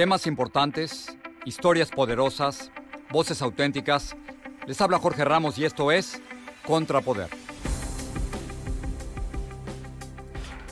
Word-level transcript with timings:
Temas 0.00 0.26
importantes, 0.26 1.14
historias 1.44 1.90
poderosas, 1.90 2.72
voces 3.10 3.42
auténticas. 3.42 4.16
Les 4.66 4.80
habla 4.80 4.98
Jorge 4.98 5.26
Ramos 5.26 5.58
y 5.58 5.66
esto 5.66 5.92
es 5.92 6.22
Contrapoder. 6.66 7.28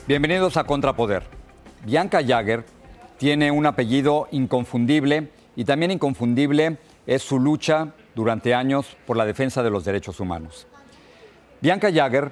Bienvenidos 0.07 0.57
a 0.57 0.63
Contrapoder. 0.63 1.27
Bianca 1.85 2.25
Jagger 2.25 2.65
tiene 3.19 3.51
un 3.51 3.67
apellido 3.67 4.27
inconfundible 4.31 5.29
y 5.55 5.63
también 5.63 5.91
inconfundible 5.91 6.79
es 7.05 7.21
su 7.21 7.39
lucha 7.39 7.93
durante 8.15 8.55
años 8.55 8.97
por 9.05 9.15
la 9.15 9.25
defensa 9.25 9.61
de 9.61 9.69
los 9.69 9.85
derechos 9.85 10.19
humanos. 10.19 10.65
Bianca 11.61 11.91
Jagger 11.93 12.31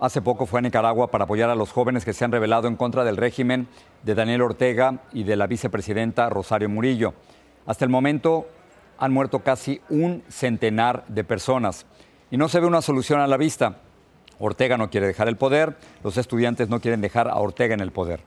hace 0.00 0.22
poco 0.22 0.46
fue 0.46 0.60
a 0.60 0.62
Nicaragua 0.62 1.10
para 1.10 1.24
apoyar 1.24 1.50
a 1.50 1.54
los 1.54 1.72
jóvenes 1.72 2.04
que 2.04 2.12
se 2.12 2.24
han 2.24 2.32
rebelado 2.32 2.68
en 2.68 2.76
contra 2.76 3.04
del 3.04 3.16
régimen 3.16 3.68
de 4.02 4.14
Daniel 4.14 4.42
Ortega 4.42 5.00
y 5.12 5.24
de 5.24 5.36
la 5.36 5.46
vicepresidenta 5.46 6.28
Rosario 6.28 6.68
Murillo. 6.68 7.14
Hasta 7.66 7.84
el 7.84 7.90
momento 7.90 8.46
han 8.98 9.12
muerto 9.12 9.40
casi 9.40 9.80
un 9.88 10.22
centenar 10.28 11.04
de 11.08 11.24
personas 11.24 11.86
y 12.30 12.36
no 12.36 12.48
se 12.48 12.60
ve 12.60 12.66
una 12.66 12.82
solución 12.82 13.20
a 13.20 13.26
la 13.26 13.36
vista. 13.36 13.76
Ortega 14.38 14.76
no 14.76 14.90
quiere 14.90 15.06
dejar 15.06 15.28
el 15.28 15.36
poder, 15.36 15.76
los 16.04 16.16
estudiantes 16.16 16.68
no 16.68 16.80
quieren 16.80 17.00
dejar 17.00 17.28
a 17.28 17.36
Ortega 17.36 17.74
en 17.74 17.80
el 17.80 17.92
poder. 17.92 18.20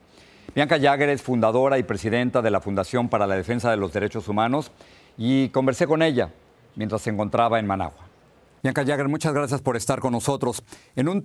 Bianca 0.53 0.78
Jagger 0.80 1.09
es 1.09 1.22
fundadora 1.22 1.78
y 1.78 1.83
presidenta 1.83 2.41
de 2.41 2.52
la 2.52 2.59
Fundación 2.59 3.08
para 3.08 3.25
la 3.25 3.35
Defensa 3.35 3.72
de 3.72 3.78
los 3.78 3.94
Derechos 3.94 4.28
Humanos 4.28 4.72
y 5.17 5.50
conversé 5.50 5.88
con 5.88 6.01
ella 6.01 6.29
mientras 6.75 7.01
se 7.01 7.09
encontraba 7.09 7.59
en 7.59 7.68
Managua. 7.68 8.12
Bianca 8.62 8.85
Jagger, 8.85 9.07
muchas 9.07 9.34
gracias 9.34 9.62
por 9.62 9.75
estar 9.78 10.00
con 10.00 10.12
nosotros. 10.12 10.63
En 10.95 11.07
un 11.07 11.24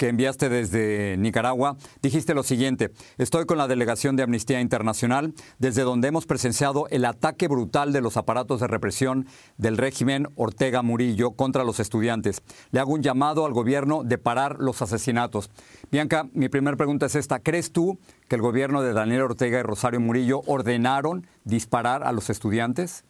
que 0.00 0.08
enviaste 0.08 0.48
desde 0.48 1.18
Nicaragua, 1.18 1.76
dijiste 2.00 2.32
lo 2.32 2.42
siguiente, 2.42 2.90
estoy 3.18 3.44
con 3.44 3.58
la 3.58 3.68
delegación 3.68 4.16
de 4.16 4.22
Amnistía 4.22 4.58
Internacional, 4.58 5.34
desde 5.58 5.82
donde 5.82 6.08
hemos 6.08 6.24
presenciado 6.24 6.86
el 6.88 7.04
ataque 7.04 7.48
brutal 7.48 7.92
de 7.92 8.00
los 8.00 8.16
aparatos 8.16 8.60
de 8.60 8.66
represión 8.66 9.26
del 9.58 9.76
régimen 9.76 10.28
Ortega 10.36 10.80
Murillo 10.80 11.32
contra 11.32 11.64
los 11.64 11.80
estudiantes. 11.80 12.40
Le 12.70 12.80
hago 12.80 12.94
un 12.94 13.02
llamado 13.02 13.44
al 13.44 13.52
gobierno 13.52 14.02
de 14.02 14.16
parar 14.16 14.56
los 14.58 14.80
asesinatos. 14.80 15.50
Bianca, 15.92 16.26
mi 16.32 16.48
primera 16.48 16.78
pregunta 16.78 17.04
es 17.04 17.14
esta, 17.14 17.40
¿crees 17.40 17.70
tú 17.70 17.98
que 18.26 18.36
el 18.36 18.40
gobierno 18.40 18.80
de 18.80 18.94
Daniel 18.94 19.20
Ortega 19.20 19.60
y 19.60 19.62
Rosario 19.62 20.00
Murillo 20.00 20.40
ordenaron 20.46 21.26
disparar 21.44 22.04
a 22.04 22.12
los 22.12 22.30
estudiantes? 22.30 23.04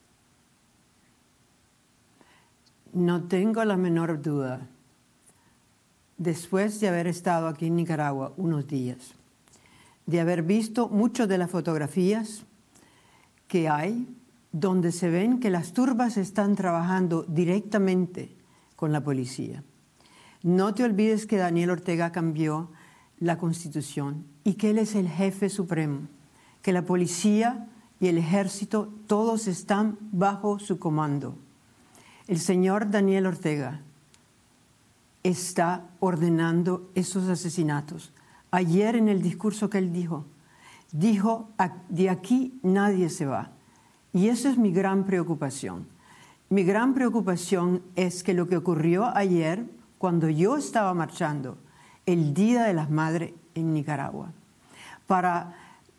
No 2.93 3.29
tengo 3.29 3.65
la 3.65 3.77
menor 3.77 4.21
duda 4.21 4.67
después 6.21 6.79
de 6.81 6.89
haber 6.89 7.07
estado 7.07 7.49
aquí 7.49 7.67
en 7.67 7.77
Nicaragua 7.77 8.35
unos 8.37 8.67
días, 8.67 9.15
de 10.05 10.21
haber 10.21 10.43
visto 10.43 10.89
muchas 10.91 11.27
de 11.29 11.39
las 11.39 11.51
fotografías 11.51 12.45
que 13.49 13.71
hay, 13.71 14.07
donde 14.53 14.93
se 14.93 15.09
ven 15.09 15.41
que 15.41 15.49
las 15.49 15.73
turbas 15.73 16.19
están 16.19 16.57
trabajando 16.57 17.25
directamente 17.27 18.37
con 18.77 18.93
la 18.93 19.03
policía. 19.03 19.65
No 20.43 20.75
te 20.75 20.85
olvides 20.85 21.25
que 21.25 21.39
Daniel 21.39 21.71
Ortega 21.71 22.13
cambió 22.13 22.71
la 23.19 23.39
constitución 23.39 24.27
y 24.45 24.55
que 24.55 24.71
él 24.71 24.79
es 24.79 24.95
el 24.95 25.09
jefe 25.09 25.49
supremo, 25.49 26.01
que 26.61 26.75
la 26.75 26.85
policía 26.85 27.67
y 27.99 28.09
el 28.09 28.19
ejército 28.19 28.93
todos 29.07 29.47
están 29.47 29.97
bajo 30.13 30.59
su 30.59 30.79
comando. 30.79 31.39
El 32.29 32.41
señor 32.41 32.91
Daniel 32.91 33.25
Ortega 33.25 33.81
está 35.23 35.87
ordenando 36.01 36.91
esos 36.95 37.29
asesinatos. 37.29 38.13
Ayer 38.51 38.97
en 38.97 39.09
el 39.09 39.23
discurso 39.23 39.71
que 39.71 39.79
él 39.79 39.93
dijo, 39.93 40.25
dijo, 40.93 41.51
de 41.89 42.11
aquí 42.11 42.59
nadie 42.63 43.11
se 43.11 43.27
va. 43.27 43.53
Y 44.13 44.29
esa 44.29 44.51
es 44.51 44.59
mi 44.59 44.73
gran 44.73 45.05
preocupación. 45.05 45.87
Mi 46.49 46.65
gran 46.65 46.95
preocupación 46.95 47.83
es 47.95 48.25
que 48.25 48.35
lo 48.35 48.49
que 48.49 48.57
ocurrió 48.57 49.17
ayer, 49.17 49.67
cuando 49.99 50.29
yo 50.29 50.57
estaba 50.57 50.93
marchando, 50.95 51.59
el 52.07 52.35
Día 52.35 52.65
de 52.65 52.75
las 52.75 52.91
Madres 52.91 53.35
en 53.55 53.73
Nicaragua, 53.73 54.33
para 55.07 55.55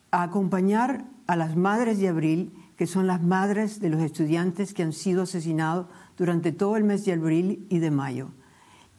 acompañar 0.09 1.05
a 1.27 1.37
las 1.37 1.55
madres 1.55 1.99
de 1.99 2.09
abril, 2.09 2.51
que 2.75 2.87
son 2.87 3.07
las 3.07 3.21
madres 3.21 3.79
de 3.79 3.89
los 3.89 4.01
estudiantes 4.01 4.73
que 4.73 4.83
han 4.83 4.91
sido 4.91 5.23
asesinados 5.23 5.87
durante 6.17 6.51
todo 6.51 6.75
el 6.75 6.83
mes 6.83 7.05
de 7.05 7.13
abril 7.13 7.65
y 7.69 7.79
de 7.79 7.91
mayo 7.91 8.31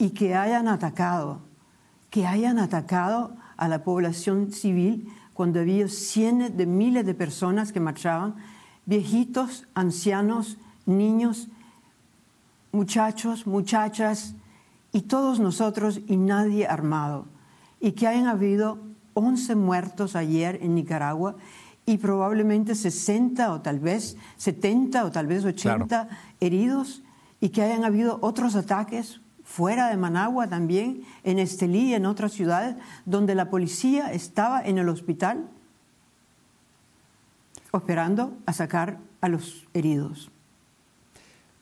y 0.03 0.11
que 0.11 0.35
hayan 0.35 0.67
atacado, 0.67 1.39
que 2.11 2.27
hayan 2.27 2.59
atacado 2.59 3.37
a 3.57 3.69
la 3.69 3.85
población 3.85 4.51
civil 4.51 5.07
cuando 5.33 5.61
había 5.61 5.87
cientos 5.87 6.57
de 6.57 6.67
miles 6.67 7.07
de 7.07 7.15
personas 7.15 7.71
que 7.71 7.79
marchaban, 7.79 8.35
viejitos, 8.85 9.69
ancianos, 9.75 10.59
niños, 10.87 11.47
muchachos, 12.73 13.47
muchachas 13.47 14.35
y 14.91 15.03
todos 15.03 15.39
nosotros 15.39 16.01
y 16.09 16.17
nadie 16.17 16.67
armado. 16.67 17.27
Y 17.79 17.93
que 17.93 18.09
hayan 18.09 18.27
habido 18.27 18.81
11 19.15 19.55
muertos 19.55 20.17
ayer 20.17 20.59
en 20.63 20.75
Nicaragua 20.75 21.37
y 21.87 21.99
probablemente 21.99 22.75
60 22.75 23.53
o 23.53 23.61
tal 23.61 23.79
vez 23.79 24.17
70 24.39 25.05
o 25.05 25.13
tal 25.13 25.29
vez 25.29 25.45
80 25.45 26.09
heridos 26.41 27.05
y 27.41 27.51
que 27.51 27.63
hayan 27.63 27.85
habido 27.85 28.19
otros 28.21 28.57
ataques 28.57 29.21
fuera 29.53 29.91
de 29.91 29.99
Managua 29.99 30.49
también, 30.49 31.03
en 31.25 31.39
Estelí 31.39 31.91
y 31.91 31.95
en 31.95 32.07
otras 32.07 32.33
ciudades, 32.33 32.77
donde 33.05 33.35
la 33.35 33.51
policía 33.51 34.13
estaba 34.13 34.63
en 34.63 34.79
el 34.79 34.89
hospital 34.89 35.47
esperando 37.75 38.35
a 38.47 38.53
sacar 38.53 38.99
a 39.21 39.29
los 39.29 39.67
heridos. 39.75 40.31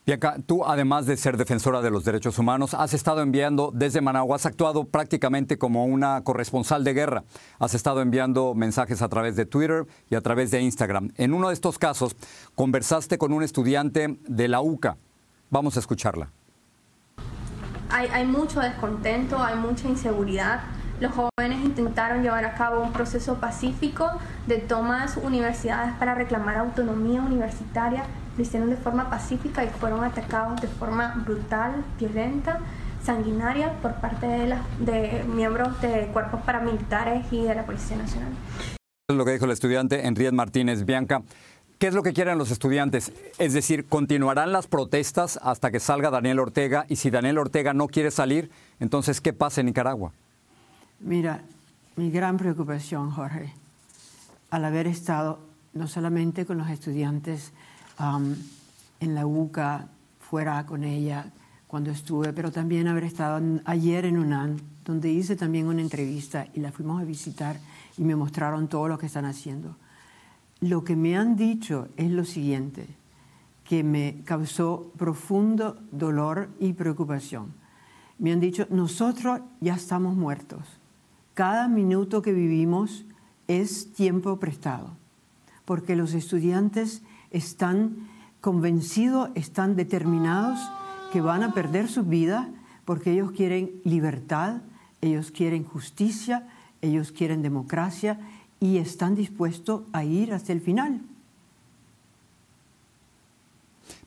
Bianca, 0.06 0.36
tú 0.46 0.64
además 0.64 1.06
de 1.06 1.16
ser 1.16 1.36
defensora 1.36 1.82
de 1.82 1.90
los 1.90 2.04
derechos 2.04 2.38
humanos, 2.38 2.74
has 2.74 2.94
estado 2.94 3.22
enviando 3.22 3.70
desde 3.72 4.00
Managua, 4.00 4.36
has 4.36 4.46
actuado 4.46 4.84
prácticamente 4.84 5.58
como 5.58 5.84
una 5.84 6.22
corresponsal 6.22 6.84
de 6.84 6.94
guerra. 6.94 7.24
Has 7.58 7.74
estado 7.74 8.02
enviando 8.02 8.54
mensajes 8.54 9.02
a 9.02 9.08
través 9.08 9.36
de 9.36 9.46
Twitter 9.46 9.86
y 10.08 10.14
a 10.14 10.20
través 10.20 10.50
de 10.50 10.62
Instagram. 10.62 11.12
En 11.16 11.34
uno 11.34 11.48
de 11.48 11.54
estos 11.54 11.78
casos, 11.78 12.16
conversaste 12.54 13.18
con 13.18 13.32
un 13.32 13.42
estudiante 13.42 14.18
de 14.26 14.48
la 14.48 14.60
UCA. 14.60 14.96
Vamos 15.50 15.76
a 15.76 15.80
escucharla 15.80 16.32
hay, 17.90 18.26
mucho 18.26 18.60
descontento, 18.60 19.42
hay 19.42 19.56
mucha 19.56 19.88
inseguridad. 19.88 20.60
Los 21.00 21.12
jóvenes 21.12 21.64
intentaron 21.64 22.22
llevar 22.22 22.44
a 22.44 22.54
cabo 22.54 22.82
un 22.82 22.92
proceso 22.92 23.36
pacífico 23.36 24.10
de 24.46 24.58
toma 24.58 25.06
de 25.06 25.20
universidades 25.20 25.92
para 25.94 26.14
reclamar 26.14 26.56
autonomía 26.56 27.22
universitaria. 27.22 28.04
Lo 28.36 28.42
hicieron 28.42 28.70
de 28.70 28.76
forma 28.76 29.08
pacífica 29.08 29.64
y 29.64 29.68
fueron 29.68 30.04
atacados 30.04 30.60
de 30.60 30.68
forma 30.68 31.22
brutal, 31.26 31.84
violenta. 31.98 32.60
sanguinaria 33.02 33.72
por 33.80 33.94
parte 33.94 34.26
de, 34.26 34.46
las 34.46 34.60
de 34.78 35.24
miembros 35.26 35.80
de 35.80 36.08
cuerpos 36.12 36.42
paramilitares 36.42 37.32
y 37.32 37.44
de 37.44 37.54
la 37.54 37.64
Policía 37.64 37.96
Nacional. 37.96 38.28
Es 39.08 39.16
lo 39.16 39.24
que 39.24 39.32
dijo 39.32 39.46
el 39.46 39.52
estudiante 39.52 40.06
Enrique 40.06 40.30
Martínez 40.32 40.84
Bianca. 40.84 41.22
¿Qué 41.80 41.86
es 41.86 41.94
lo 41.94 42.02
que 42.02 42.12
quieren 42.12 42.36
los 42.36 42.50
estudiantes? 42.50 43.10
Es 43.38 43.54
decir, 43.54 43.86
¿continuarán 43.86 44.52
las 44.52 44.66
protestas 44.66 45.40
hasta 45.42 45.70
que 45.70 45.80
salga 45.80 46.10
Daniel 46.10 46.38
Ortega? 46.38 46.84
Y 46.90 46.96
si 46.96 47.08
Daniel 47.08 47.38
Ortega 47.38 47.72
no 47.72 47.88
quiere 47.88 48.10
salir, 48.10 48.50
entonces, 48.80 49.22
¿qué 49.22 49.32
pasa 49.32 49.62
en 49.62 49.68
Nicaragua? 49.68 50.12
Mira, 50.98 51.40
mi 51.96 52.10
gran 52.10 52.36
preocupación, 52.36 53.10
Jorge, 53.10 53.54
al 54.50 54.66
haber 54.66 54.88
estado 54.88 55.40
no 55.72 55.88
solamente 55.88 56.44
con 56.44 56.58
los 56.58 56.68
estudiantes 56.68 57.54
en 59.00 59.14
la 59.14 59.24
UCA, 59.24 59.88
fuera 60.20 60.66
con 60.66 60.84
ella 60.84 61.32
cuando 61.66 61.92
estuve, 61.92 62.34
pero 62.34 62.52
también 62.52 62.88
haber 62.88 63.04
estado 63.04 63.42
ayer 63.64 64.04
en 64.04 64.18
UNAM, 64.18 64.58
donde 64.84 65.10
hice 65.10 65.34
también 65.34 65.66
una 65.66 65.80
entrevista 65.80 66.46
y 66.52 66.60
la 66.60 66.72
fuimos 66.72 67.00
a 67.00 67.06
visitar 67.06 67.56
y 67.96 68.04
me 68.04 68.16
mostraron 68.16 68.68
todo 68.68 68.86
lo 68.86 68.98
que 68.98 69.06
están 69.06 69.24
haciendo. 69.24 69.76
Lo 70.60 70.84
que 70.84 70.96
me 70.96 71.16
han 71.16 71.36
dicho 71.36 71.88
es 71.96 72.10
lo 72.10 72.24
siguiente, 72.24 72.86
que 73.64 73.82
me 73.82 74.22
causó 74.24 74.92
profundo 74.98 75.78
dolor 75.90 76.50
y 76.58 76.74
preocupación. 76.74 77.52
Me 78.18 78.32
han 78.32 78.40
dicho, 78.40 78.66
nosotros 78.68 79.40
ya 79.60 79.74
estamos 79.74 80.16
muertos. 80.16 80.60
Cada 81.34 81.68
minuto 81.68 82.20
que 82.20 82.32
vivimos 82.32 83.06
es 83.48 83.92
tiempo 83.92 84.38
prestado, 84.38 84.90
porque 85.64 85.96
los 85.96 86.12
estudiantes 86.12 87.02
están 87.30 88.08
convencidos, 88.40 89.30
están 89.34 89.76
determinados 89.76 90.60
que 91.12 91.20
van 91.20 91.42
a 91.42 91.54
perder 91.54 91.88
su 91.88 92.04
vida 92.04 92.50
porque 92.84 93.12
ellos 93.12 93.32
quieren 93.32 93.70
libertad, 93.84 94.62
ellos 95.00 95.30
quieren 95.30 95.64
justicia, 95.64 96.48
ellos 96.82 97.12
quieren 97.12 97.42
democracia 97.42 98.18
y 98.60 98.76
están 98.76 99.14
dispuestos 99.14 99.82
a 99.92 100.04
ir 100.04 100.32
hasta 100.32 100.52
el 100.52 100.60
final. 100.60 101.00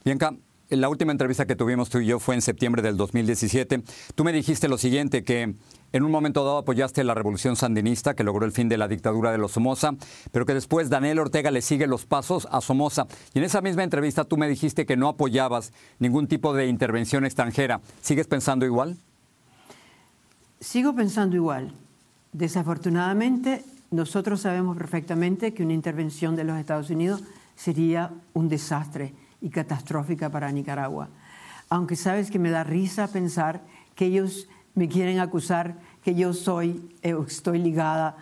Bianca, 0.06 0.36
la 0.70 0.90
última 0.90 1.12
entrevista 1.12 1.46
que 1.46 1.56
tuvimos 1.56 1.90
tú 1.90 2.00
y 2.00 2.06
yo 2.06 2.20
fue 2.20 2.36
en 2.36 2.42
septiembre 2.42 2.82
del 2.82 2.98
2017. 2.98 3.84
Tú 4.16 4.24
me 4.24 4.32
dijiste 4.32 4.68
lo 4.68 4.78
siguiente, 4.78 5.24
que 5.24 5.56
en 5.94 6.04
un 6.04 6.12
momento 6.12 6.44
dado 6.44 6.58
apoyaste 6.58 7.04
la 7.04 7.14
revolución 7.14 7.56
sandinista 7.56 8.16
que 8.16 8.24
logró 8.24 8.46
el 8.46 8.52
fin 8.52 8.70
de 8.70 8.78
la 8.78 8.88
dictadura 8.88 9.32
de 9.32 9.38
los 9.38 9.52
Somoza, 9.52 9.92
pero 10.32 10.46
que 10.46 10.54
después 10.54 10.90
Daniel 10.90 11.20
Ortega 11.20 11.52
le 11.52 11.62
sigue 11.62 11.88
los 11.88 12.06
pasos 12.06 12.48
a 12.52 12.62
Somoza. 12.62 13.08
Y 13.34 13.40
en 13.40 13.46
esa 13.46 13.62
misma 13.62 13.84
entrevista 13.84 14.24
tú 14.24 14.38
me 14.38 14.48
dijiste 14.48 14.86
que 14.86 14.98
no 14.98 15.08
apoyabas 15.08 15.72
ningún 16.00 16.28
tipo 16.28 16.54
de 16.54 16.68
intervención 16.68 17.26
extranjera. 17.26 17.82
¿Sigues 18.02 18.28
pensando 18.28 18.66
igual? 18.66 18.98
Sigo 20.60 20.96
pensando 20.96 21.36
igual. 21.36 21.74
Desafortunadamente, 22.32 23.64
nosotros 23.94 24.42
sabemos 24.42 24.76
perfectamente 24.76 25.54
que 25.54 25.64
una 25.64 25.74
intervención 25.74 26.36
de 26.36 26.44
los 26.44 26.58
Estados 26.58 26.90
Unidos 26.90 27.24
sería 27.56 28.12
un 28.34 28.50
desastre 28.50 29.14
y 29.40 29.50
catastrófica 29.50 30.32
para 30.32 30.52
Nicaragua. 30.52 31.10
Aunque 31.70 31.96
sabes 31.96 32.32
que 32.32 32.40
me 32.40 32.50
da 32.50 32.64
risa 32.64 33.08
pensar 33.08 33.62
que 33.94 34.06
ellos 34.06 34.50
me 34.74 34.90
quieren 34.90 35.20
acusar 35.20 35.78
que 36.04 36.16
yo 36.16 36.34
soy, 36.34 36.90
eh, 37.04 37.16
estoy 37.28 37.60
ligada 37.60 38.18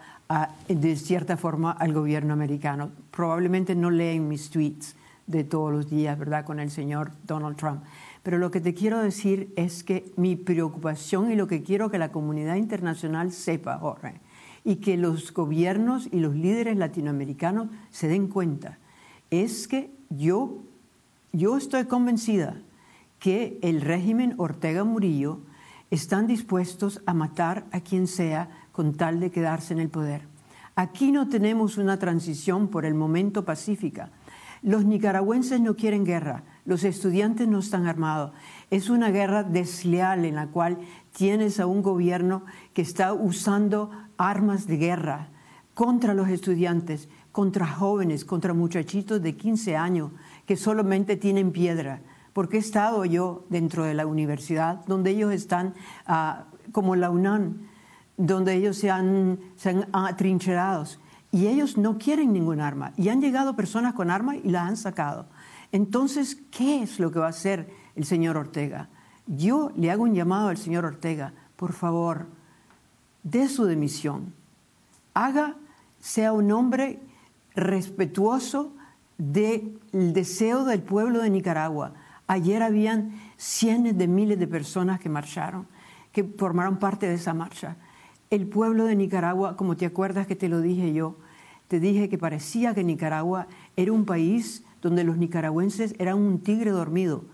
de 0.67 0.95
cierta 0.95 1.37
forma 1.37 1.71
al 1.71 1.93
gobierno 1.93 2.33
americano. 2.33 2.91
Probablemente 3.09 3.73
no 3.73 3.89
leen 3.89 4.27
mis 4.27 4.49
tweets 4.49 4.95
de 5.27 5.43
todos 5.45 5.71
los 5.71 5.89
días, 5.89 6.17
¿verdad?, 6.19 6.43
con 6.43 6.59
el 6.59 6.69
señor 6.69 7.11
Donald 7.25 7.55
Trump. 7.55 7.83
Pero 8.23 8.37
lo 8.37 8.51
que 8.51 8.61
te 8.61 8.73
quiero 8.73 9.01
decir 9.01 9.53
es 9.55 9.83
que 9.83 10.11
mi 10.17 10.35
preocupación 10.35 11.31
y 11.31 11.35
lo 11.35 11.47
que 11.47 11.63
quiero 11.63 11.89
que 11.89 11.97
la 11.97 12.11
comunidad 12.11 12.55
internacional 12.55 13.31
sepa, 13.31 13.77
Jorge, 13.77 14.19
y 14.63 14.77
que 14.77 14.97
los 14.97 15.33
gobiernos 15.33 16.07
y 16.11 16.19
los 16.19 16.35
líderes 16.35 16.77
latinoamericanos 16.77 17.69
se 17.89 18.07
den 18.07 18.27
cuenta, 18.27 18.77
es 19.29 19.67
que 19.67 19.91
yo, 20.09 20.63
yo 21.31 21.57
estoy 21.57 21.85
convencida 21.85 22.61
que 23.19 23.59
el 23.61 23.81
régimen 23.81 24.35
Ortega 24.37 24.83
Murillo 24.83 25.39
están 25.89 26.27
dispuestos 26.27 27.01
a 27.05 27.13
matar 27.13 27.65
a 27.71 27.81
quien 27.81 28.07
sea 28.07 28.49
con 28.71 28.93
tal 28.93 29.19
de 29.19 29.31
quedarse 29.31 29.73
en 29.73 29.79
el 29.79 29.89
poder. 29.89 30.23
Aquí 30.75 31.11
no 31.11 31.27
tenemos 31.27 31.77
una 31.77 31.99
transición 31.99 32.69
por 32.69 32.85
el 32.85 32.93
momento 32.93 33.45
pacífica. 33.45 34.09
Los 34.61 34.85
nicaragüenses 34.85 35.59
no 35.59 35.75
quieren 35.75 36.05
guerra, 36.05 36.43
los 36.65 36.83
estudiantes 36.83 37.47
no 37.47 37.59
están 37.59 37.87
armados. 37.87 38.31
Es 38.69 38.89
una 38.89 39.11
guerra 39.11 39.43
desleal 39.43 40.25
en 40.25 40.35
la 40.35 40.47
cual 40.47 40.79
tienes 41.15 41.59
a 41.59 41.65
un 41.65 41.81
gobierno 41.81 42.45
que 42.73 42.81
está 42.81 43.13
usando 43.13 43.91
armas 44.17 44.67
de 44.67 44.77
guerra 44.77 45.29
contra 45.73 46.13
los 46.13 46.29
estudiantes, 46.29 47.09
contra 47.31 47.67
jóvenes, 47.67 48.25
contra 48.25 48.53
muchachitos 48.53 49.21
de 49.21 49.35
15 49.35 49.75
años 49.75 50.11
que 50.45 50.55
solamente 50.55 51.15
tienen 51.15 51.51
piedra 51.51 52.01
porque 52.33 52.57
he 52.57 52.59
estado 52.59 53.03
yo 53.05 53.45
dentro 53.49 53.83
de 53.83 53.93
la 53.93 54.05
universidad, 54.05 54.85
donde 54.85 55.11
ellos 55.11 55.33
están 55.33 55.73
ah, 56.05 56.45
como 56.71 56.95
la 56.95 57.09
UNAM, 57.09 57.67
donde 58.17 58.53
ellos 58.53 58.77
se 58.77 58.89
han, 58.89 59.39
se 59.55 59.85
atrincherados. 59.91 60.99
Y 61.31 61.47
ellos 61.47 61.77
no 61.77 61.97
quieren 61.97 62.33
ningún 62.33 62.59
arma. 62.59 62.93
Y 62.97 63.09
han 63.09 63.21
llegado 63.21 63.55
personas 63.55 63.93
con 63.93 64.11
armas 64.11 64.37
y 64.43 64.49
las 64.49 64.67
han 64.67 64.77
sacado. 64.77 65.27
Entonces, 65.71 66.37
¿qué 66.51 66.83
es 66.83 66.99
lo 66.99 67.11
que 67.11 67.19
va 67.19 67.27
a 67.27 67.29
hacer 67.29 67.69
el 67.95 68.05
señor 68.05 68.37
Ortega? 68.37 68.89
Yo 69.27 69.71
le 69.75 69.91
hago 69.91 70.03
un 70.03 70.13
llamado 70.13 70.49
al 70.49 70.57
señor 70.57 70.85
Ortega, 70.85 71.33
por 71.55 71.73
favor, 71.73 72.27
de 73.23 73.47
su 73.47 73.65
demisión. 73.65 74.33
Haga, 75.13 75.55
sea 75.99 76.33
un 76.33 76.51
hombre 76.51 76.99
respetuoso 77.55 78.73
del 79.17 79.79
deseo 79.91 80.65
del 80.65 80.81
pueblo 80.81 81.19
de 81.19 81.29
Nicaragua 81.29 81.93
Ayer 82.31 82.63
habían 82.63 83.11
cientos 83.35 83.97
de 83.97 84.07
miles 84.07 84.39
de 84.39 84.47
personas 84.47 85.01
que 85.01 85.09
marcharon, 85.09 85.67
que 86.13 86.23
formaron 86.23 86.79
parte 86.79 87.05
de 87.05 87.15
esa 87.15 87.33
marcha. 87.33 87.75
El 88.29 88.47
pueblo 88.47 88.85
de 88.85 88.95
Nicaragua, 88.95 89.57
como 89.57 89.75
te 89.75 89.85
acuerdas 89.85 90.27
que 90.27 90.37
te 90.37 90.47
lo 90.47 90.61
dije 90.61 90.93
yo, 90.93 91.17
te 91.67 91.81
dije 91.81 92.07
que 92.07 92.17
parecía 92.17 92.73
que 92.73 92.85
Nicaragua 92.85 93.47
era 93.75 93.91
un 93.91 94.05
país 94.05 94.63
donde 94.81 95.03
los 95.03 95.17
nicaragüenses 95.17 95.95
eran 95.99 96.17
un 96.17 96.39
tigre 96.39 96.71
dormido, 96.71 97.25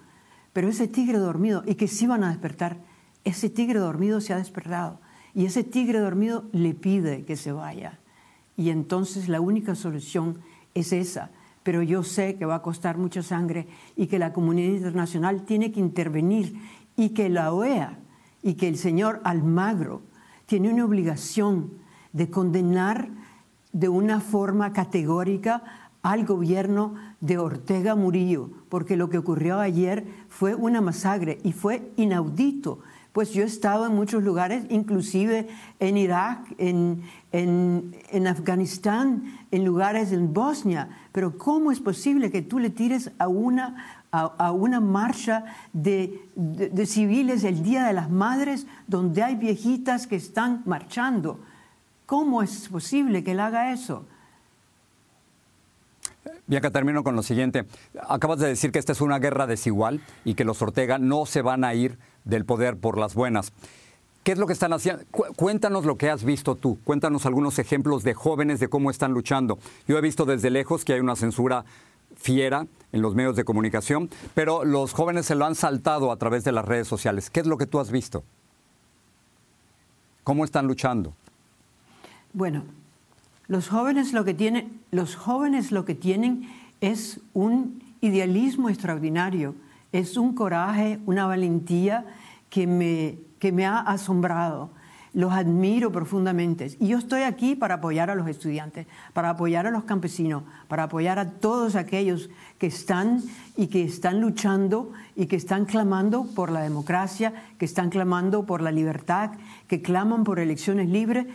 pero 0.54 0.70
ese 0.70 0.88
tigre 0.88 1.18
dormido, 1.18 1.64
y 1.66 1.76
que 1.76 1.88
se 1.88 2.06
iban 2.06 2.24
a 2.24 2.30
despertar, 2.30 2.78
ese 3.24 3.50
tigre 3.50 3.80
dormido 3.80 4.22
se 4.22 4.34
ha 4.34 4.38
despertado, 4.38 5.00
y 5.34 5.46
ese 5.46 5.64
tigre 5.64 6.00
dormido 6.00 6.46
le 6.52 6.74
pide 6.74 7.26
que 7.26 7.36
se 7.36 7.52
vaya. 7.52 8.00
Y 8.56 8.72
entonces 8.72 9.30
la 9.30 9.40
única 9.40 9.76
solución 9.76 10.40
es 10.74 10.92
esa, 10.94 11.30
pero 11.64 11.84
yo 11.84 12.02
sé 12.04 12.38
que 12.38 12.46
va 12.46 12.56
a 12.56 12.62
costar 12.62 12.98
mucha 12.98 13.22
sangre 13.22 13.68
y 13.96 14.08
que 14.08 14.20
la 14.20 14.34
comunidad 14.34 14.74
internacional 14.74 15.44
tiene 15.44 15.72
que 15.72 15.80
intervenir 15.80 16.56
y 16.96 17.10
que 17.10 17.30
la 17.30 17.54
OEA 17.54 18.00
y 18.42 18.54
que 18.54 18.68
el 18.68 18.78
señor 18.78 19.22
Almagro 19.24 20.02
tiene 20.46 20.72
una 20.72 20.86
obligación 20.86 21.74
de 22.14 22.30
condenar 22.30 23.10
de 23.74 23.90
una 23.90 24.22
forma 24.22 24.74
categórica 24.74 25.87
al 26.02 26.26
gobierno 26.26 26.96
de 27.22 27.38
Ortega 27.38 27.96
Murillo, 27.96 28.50
porque 28.70 28.98
lo 28.98 29.10
que 29.10 29.18
ocurrió 29.18 29.60
ayer 29.60 30.06
fue 30.30 30.56
una 30.56 30.82
masacre 30.82 31.40
y 31.44 31.52
fue 31.52 31.92
inaudito 31.98 32.80
pues 33.18 33.34
yo 33.34 33.42
he 33.42 33.48
estado 33.48 33.88
en 33.88 33.96
muchos 33.96 34.22
lugares, 34.22 34.66
inclusive 34.70 35.48
en 35.80 35.98
Irak, 35.98 36.54
en, 36.60 37.02
Afganistán, 38.28 39.24
en 39.50 39.66
lugares 39.66 40.12
en 40.12 40.36
Bosnia, 40.36 40.90
pero 41.14 41.36
¿cómo 41.36 41.72
es 41.72 41.80
posible 41.80 42.30
que 42.30 42.44
tú 42.44 42.60
le 42.60 42.70
tires 42.70 43.10
a 43.18 43.28
una, 43.28 44.04
a, 44.12 44.52
una 44.52 44.80
marcha 44.82 45.46
de, 45.74 46.30
de 46.36 46.86
civiles 46.86 47.44
el 47.44 47.64
Día 47.64 47.88
de 47.88 47.94
las 47.94 48.12
Madres 48.12 48.68
donde 48.86 49.24
hay 49.24 49.34
viejitas 49.34 50.06
que 50.06 50.18
están 50.18 50.62
marchando? 50.68 51.40
¿Cómo 52.06 52.44
es 52.44 52.70
posible 52.70 53.24
que 53.24 53.32
él 53.32 53.40
haga 53.40 53.74
eso? 53.74 54.06
Bianca, 56.48 56.72
termino 56.72 57.04
con 57.04 57.16
lo 57.16 57.24
siguiente. 57.24 57.66
Acabas 58.08 58.40
de 58.40 58.48
decir 58.48 58.72
que 58.72 58.80
esta 58.80 58.94
es 58.94 59.02
una 59.02 59.20
guerra 59.20 59.48
desigual 59.48 60.02
y 60.24 60.34
que 60.34 60.46
los 60.46 60.62
Ortega 60.62 60.98
no 60.98 61.26
se 61.26 61.42
van 61.42 61.64
a 61.66 61.74
ir 61.74 61.98
del 62.24 62.46
poder 62.46 62.78
por 62.78 62.98
las 62.98 63.14
buenas. 63.14 63.52
¿Qué 64.24 64.32
es 64.32 64.38
lo 64.38 64.48
que 64.48 64.54
están 64.54 64.74
haciendo? 64.74 65.04
Cuéntanos 65.12 65.86
lo 65.86 65.98
que 65.98 66.10
has 66.10 66.24
visto 66.24 66.56
tú. 66.56 66.80
Cuéntanos 66.84 67.26
algunos 67.26 67.60
ejemplos 67.60 68.04
de 68.04 68.14
jóvenes 68.14 68.60
de 68.60 68.70
cómo 68.70 68.92
están 68.92 69.14
luchando. 69.14 69.60
Yo 69.88 69.98
he 69.98 70.02
visto 70.02 70.26
desde 70.26 70.50
lejos 70.50 70.84
que 70.84 70.94
hay 70.94 71.00
una 71.00 71.16
censura 71.16 71.66
fiera 72.16 72.68
en 72.92 73.02
los 73.02 73.16
medios 73.16 73.36
de 73.36 73.44
comunicación, 73.44 74.10
pero 74.34 74.66
los 74.66 74.94
jóvenes 74.94 75.26
se 75.26 75.36
lo 75.36 75.46
han 75.46 75.56
saltado 75.56 76.12
a 76.12 76.18
través 76.18 76.44
de 76.44 76.52
las 76.52 76.66
redes 76.66 76.88
sociales. 76.88 77.30
¿Qué 77.30 77.42
es 77.42 77.48
lo 77.48 77.58
que 77.58 77.68
tú 77.68 77.80
has 77.80 77.92
visto? 77.92 78.24
¿Cómo 80.24 80.44
están 80.44 80.68
luchando? 80.68 81.14
Bueno, 82.34 82.64
los 83.48 83.70
jóvenes 83.70 84.14
lo 84.14 84.26
que 84.26 84.34
tienen, 84.34 84.82
los 84.92 85.16
jóvenes 85.16 85.72
lo 85.72 85.86
que 85.86 85.96
tienen 85.96 86.50
es 86.82 87.22
un 87.34 87.82
idealismo 88.02 88.70
extraordinario 88.70 89.56
es 89.92 90.18
un 90.18 90.34
coraje, 90.34 91.00
una 91.06 91.26
valentía 91.26 92.06
que 92.50 92.68
me, 92.68 93.18
que 93.40 93.52
me 93.52 93.66
ha 93.66 93.80
asombrado. 93.80 94.72
Los 95.14 95.34
admiro 95.34 95.92
profundamente. 95.92 96.76
Y 96.80 96.90
yo 96.90 97.00
estoy 97.00 97.24
aquí 97.24 97.56
para 97.56 97.76
apoyar 97.76 98.12
a 98.12 98.16
los 98.16 98.28
estudiantes, 98.28 98.86
para 99.14 99.32
apoyar 99.32 99.66
a 99.66 99.72
los 99.72 99.86
campesinos, 99.86 100.44
para 100.68 100.84
apoyar 100.84 101.18
a 101.18 101.32
todos 101.32 101.76
aquellos 101.76 102.30
que 102.60 102.68
están 102.68 103.24
y 103.56 103.68
que 103.68 103.84
están 103.84 104.22
luchando 104.22 104.92
y 105.16 105.26
que 105.26 105.36
están 105.36 105.66
clamando 105.66 106.26
por 106.36 106.52
la 106.52 106.62
democracia, 106.62 107.34
que 107.58 107.66
están 107.66 107.90
clamando 107.90 108.46
por 108.46 108.62
la 108.62 108.72
libertad, 108.72 109.32
que 109.68 109.82
claman 109.82 110.24
por 110.24 110.40
elecciones 110.40 110.88
libres. 110.90 111.26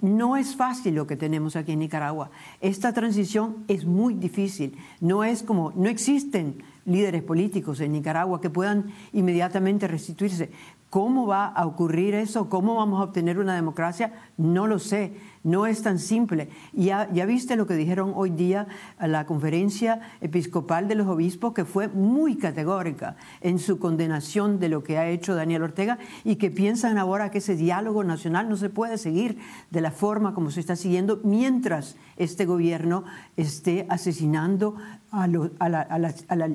No 0.00 0.36
es 0.36 0.56
fácil 0.56 0.94
lo 0.94 1.06
que 1.06 1.16
tenemos 1.16 1.56
aquí 1.56 1.72
en 1.72 1.80
Nicaragua. 1.80 2.30
Esta 2.60 2.92
transición 2.92 3.64
es 3.68 3.84
muy 3.84 4.14
difícil. 4.14 4.76
No 5.00 5.24
es 5.24 5.42
como, 5.42 5.72
no 5.76 5.88
existen 5.88 6.62
líderes 6.86 7.22
políticos 7.22 7.80
en 7.80 7.92
Nicaragua 7.92 8.40
que 8.40 8.50
puedan 8.50 8.92
inmediatamente 9.12 9.86
restituirse. 9.86 10.50
¿Cómo 10.90 11.24
va 11.24 11.46
a 11.46 11.66
ocurrir 11.66 12.14
eso? 12.16 12.48
¿Cómo 12.48 12.74
vamos 12.74 13.00
a 13.00 13.04
obtener 13.04 13.38
una 13.38 13.54
democracia? 13.54 14.12
No 14.36 14.66
lo 14.66 14.80
sé. 14.80 15.12
No 15.44 15.66
es 15.66 15.82
tan 15.82 16.00
simple. 16.00 16.48
Ya, 16.72 17.06
viste 17.06 17.54
lo 17.54 17.68
que 17.68 17.74
dijeron 17.74 18.12
hoy 18.16 18.30
día 18.30 18.66
a 18.98 19.06
la 19.06 19.24
conferencia 19.24 20.00
episcopal 20.20 20.88
de 20.88 20.96
los 20.96 21.06
obispos, 21.06 21.54
que 21.54 21.64
fue 21.64 21.86
muy 21.86 22.36
categórica 22.36 23.14
en 23.40 23.60
su 23.60 23.78
condenación 23.78 24.58
de 24.58 24.68
lo 24.68 24.82
que 24.82 24.98
ha 24.98 25.08
hecho 25.08 25.36
Daniel 25.36 25.62
Ortega 25.62 25.98
y 26.24 26.36
que 26.36 26.50
piensan 26.50 26.98
ahora 26.98 27.30
que 27.30 27.38
ese 27.38 27.54
diálogo 27.54 28.02
nacional 28.02 28.48
no 28.48 28.56
se 28.56 28.68
puede 28.68 28.98
seguir 28.98 29.38
de 29.70 29.80
la 29.80 29.92
forma 29.92 30.34
como 30.34 30.50
se 30.50 30.58
está 30.58 30.74
siguiendo 30.74 31.20
mientras 31.22 31.96
este 32.16 32.46
gobierno 32.46 33.04
esté 33.36 33.86
asesinando 33.88 34.74
a, 35.12 35.28
la, 35.28 35.50
a 35.60 35.98
la, 35.98 36.14
a 36.26 36.36
la 36.36 36.50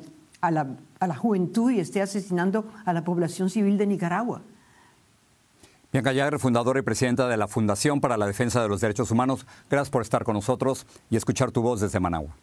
a 0.47 0.51
la, 0.51 0.67
a 0.99 1.07
la 1.07 1.15
juventud 1.15 1.71
y 1.71 1.79
esté 1.79 2.01
asesinando 2.01 2.65
a 2.85 2.93
la 2.93 3.03
población 3.03 3.49
civil 3.49 3.77
de 3.77 3.87
Nicaragua. 3.87 4.41
Bianca 5.91 6.11
Yager, 6.11 6.39
fundadora 6.39 6.79
y 6.79 6.81
presidenta 6.81 7.27
de 7.27 7.37
la 7.37 7.47
Fundación 7.47 8.01
para 8.01 8.17
la 8.17 8.27
Defensa 8.27 8.61
de 8.61 8.67
los 8.67 8.81
Derechos 8.81 9.11
Humanos, 9.11 9.47
gracias 9.69 9.89
por 9.89 10.01
estar 10.01 10.25
con 10.25 10.33
nosotros 10.33 10.85
y 11.09 11.15
escuchar 11.15 11.51
tu 11.51 11.61
voz 11.61 11.79
desde 11.79 12.01
Managua. 12.01 12.35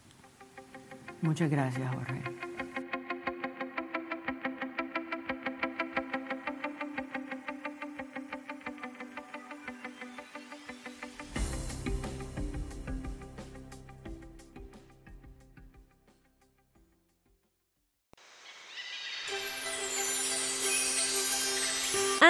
Muchas 1.20 1.50
gracias, 1.50 1.94
Jorge. 1.94 2.51